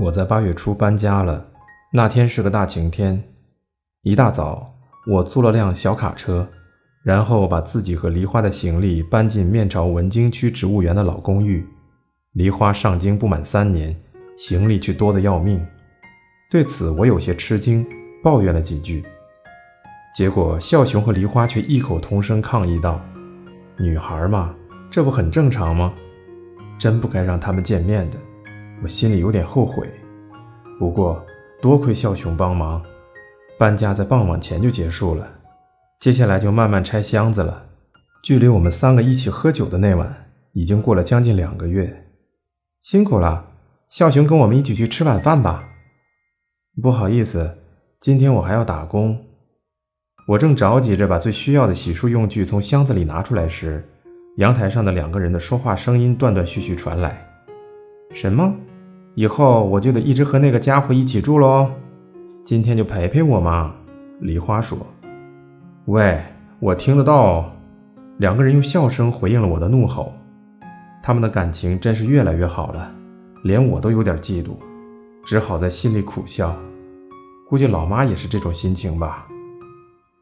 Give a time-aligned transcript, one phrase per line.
[0.00, 1.44] 我在八月初搬家了，
[1.92, 3.20] 那天是个大晴天。
[4.02, 4.72] 一大早，
[5.08, 6.48] 我租了辆小卡车，
[7.02, 11.66] 然后把自己和梨花的行李搬进面朝文京区植物园的老公寓。
[12.34, 13.94] 梨花上京不满三年，
[14.36, 15.60] 行李却多得要命。
[16.48, 17.84] 对此，我有些吃惊，
[18.22, 19.04] 抱怨了几句。
[20.14, 23.00] 结果，孝雄和梨花却异口同声抗议道
[23.76, 24.54] ：“女孩嘛，
[24.92, 25.92] 这不很正常吗？
[26.78, 28.16] 真不该让他们见面的。”
[28.82, 29.88] 我心里有点后悔，
[30.78, 31.24] 不过
[31.60, 32.80] 多亏孝雄帮忙，
[33.58, 35.28] 搬家在傍晚前就结束了。
[35.98, 37.66] 接下来就慢慢拆箱子了。
[38.22, 42.06] 距离我们三个一起喝酒的那晚，已经过了将近两个月。
[42.82, 43.46] 辛苦了，
[43.90, 45.68] 孝雄，跟我们一起去吃晚饭吧。
[46.80, 47.58] 不好意思，
[48.00, 49.24] 今天我还要打工。
[50.28, 53.84] 我正着急着把最需要的洗漱用具从箱子里拿出来时，
[54.36, 57.26] 阳台上的两个人的说话声音断断续续传来。
[58.14, 58.54] 什么？
[59.18, 61.72] 以后我就得一直和那个家伙一起住喽？
[62.44, 63.74] 今天就陪陪我嘛。
[64.20, 64.78] 梨花说
[65.86, 66.22] ：“喂，
[66.60, 67.52] 我听得到。”
[68.18, 70.12] 两个人用笑声回应了我的怒吼。
[71.02, 72.94] 他们的感情真是越来越好了，
[73.42, 74.52] 连我都有点嫉妒，
[75.26, 76.56] 只好在心里苦笑。
[77.48, 79.26] 估计老妈也是这种心情吧。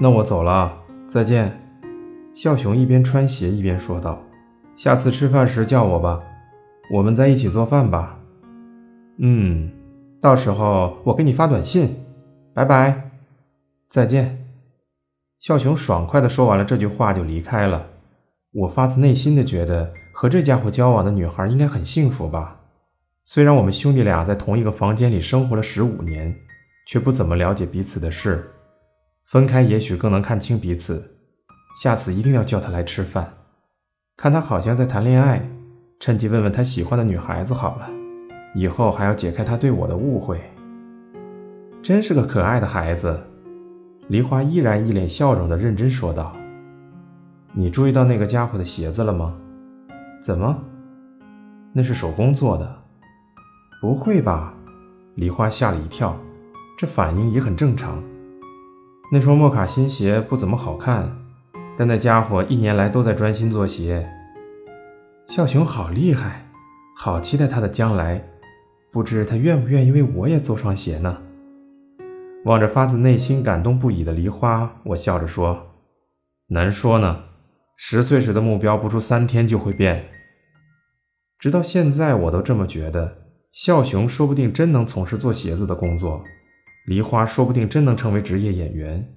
[0.00, 1.56] 那我走了，再见。
[2.34, 4.20] 孝雄一边穿鞋一边说道
[4.74, 6.20] ：“下次吃饭时叫我吧。”
[6.92, 8.16] 我们在一起做饭吧。
[9.22, 9.70] 嗯，
[10.20, 11.96] 到时候我给你发短信。
[12.52, 13.10] 拜拜，
[13.88, 14.46] 再见。
[15.38, 17.86] 笑雄爽快地说完了这句话就离开了。
[18.52, 22.60] 我发自内心的觉得和这家伙交往的女孩应该很幸福吧。
[23.24, 26.34] 虽然我们兄弟俩在同一个房间里生活了十五年，
[26.86, 28.50] 却不怎么了解彼此的事。
[29.24, 31.16] 分开也许更能看清彼此。
[31.80, 33.32] 下次一定要叫他来吃饭，
[34.16, 35.48] 看他好像在谈恋爱。
[36.00, 37.88] 趁机问问他喜欢的女孩子好了，
[38.54, 40.40] 以后还要解开他对我的误会。
[41.82, 43.18] 真是个可爱的孩子，
[44.08, 46.36] 梨花依然一脸笑容的认真说道
[47.54, 49.34] ：“你注意到那个家伙的鞋子了吗？
[50.20, 50.58] 怎么？
[51.72, 52.82] 那是手工做的？
[53.80, 54.54] 不会吧？”
[55.16, 56.16] 梨花吓了一跳，
[56.78, 58.02] 这反应也很正常。
[59.12, 61.10] 那双莫卡辛鞋不怎么好看，
[61.76, 64.08] 但那家伙一年来都在专心做鞋。
[65.26, 66.46] 笑熊好厉害，
[66.96, 68.29] 好期待他的将来。
[68.92, 71.22] 不知他愿不愿意为我也做双鞋呢？
[72.44, 75.74] 望着发自内心感动不已的梨花，我笑着说
[76.48, 77.24] ：“难说呢。
[77.76, 80.06] 十岁时的目标，不出三天就会变。
[81.38, 83.18] 直到现在，我都这么觉得。
[83.52, 86.24] 孝雄说不定真能从事做鞋子的工作，
[86.86, 89.14] 梨花说不定真能成为职业演员，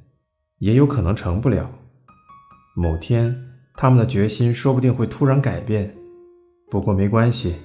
[0.59, 1.69] 也有可能成不了。
[2.75, 3.35] 某天，
[3.75, 5.95] 他们的决心说不定会突然改变。”
[6.71, 7.55] 不过没关系，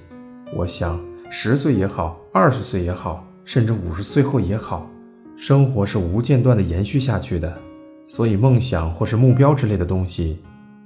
[0.55, 0.99] 我想
[1.31, 4.89] 十岁也好，二十岁也好，甚至五十岁后也好，
[5.37, 7.55] 生活是无间断的延续下去的，
[8.03, 10.41] 所以梦想或是目标之类的东西，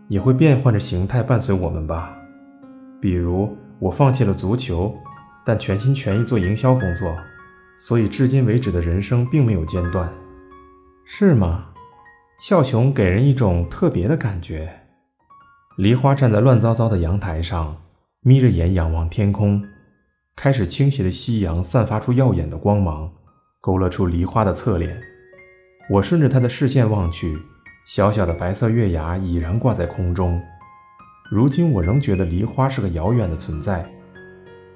[0.09, 2.13] 也会变换着形态伴随我们吧。
[2.99, 4.93] 比如我放弃了足球，
[5.45, 7.15] 但全心全意做营销工作，
[7.77, 10.11] 所以至今为止的人生并没有间断，
[11.05, 11.67] 是吗？
[12.41, 14.69] 笑熊给人一种特别的感觉。
[15.77, 17.77] 梨花站在乱糟糟的阳台上。
[18.25, 19.61] 眯着眼仰望天空，
[20.35, 23.09] 开始倾斜的夕阳散发出耀眼的光芒，
[23.61, 24.99] 勾勒出梨花的侧脸。
[25.89, 27.37] 我顺着他的视线望去，
[27.85, 30.41] 小小的白色月牙已然挂在空中。
[31.29, 33.89] 如今我仍觉得梨花是个遥远的存在，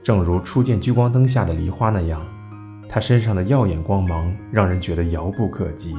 [0.02, 2.26] 正如初见聚光灯下的梨花那样，
[2.88, 5.96] 它身上的耀眼光芒让人觉得遥不可及。